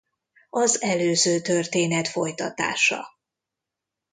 Az 0.49 0.81
előző 0.81 1.41
történet 1.41 2.07
folytatása. 2.07 3.07